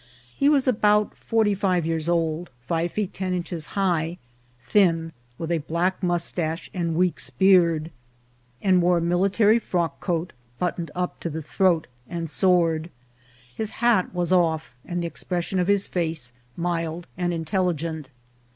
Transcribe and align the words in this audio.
He 0.35 0.49
was 0.49 0.67
about 0.67 1.15
forty 1.15 1.53
five 1.53 1.85
years 1.85 2.09
old, 2.09 2.49
five 2.65 2.91
feet 2.91 3.13
ten 3.13 3.35
inches 3.35 3.67
high, 3.77 4.17
thin, 4.63 5.11
with 5.37 5.51
a 5.51 5.59
black 5.59 6.01
mustache 6.01 6.71
and 6.73 6.95
week's 6.95 7.29
beard, 7.29 7.91
and 8.63 8.81
VOL. 8.81 8.93
II.— 8.95 8.97
M 9.03 9.09
90 9.09 9.25
INCIDENTS 9.25 9.35
OF 9.35 9.37
TRAVEL 9.37 9.49
wore 9.51 9.85
a 9.85 9.85
military 9.85 9.93
frock 9.93 9.99
coat, 9.99 10.33
buttoned 10.57 10.89
up 10.95 11.19
to 11.19 11.29
the 11.29 11.43
throat, 11.43 11.85
and 12.09 12.27
sword. 12.31 12.89
His 13.55 13.69
hat 13.69 14.11
was 14.11 14.33
off, 14.33 14.73
and 14.83 15.03
the 15.03 15.07
expression 15.07 15.59
of 15.59 15.67
his 15.67 15.87
face 15.87 16.33
mild 16.57 17.05
and 17.15 17.31
intelligent. 17.31 18.09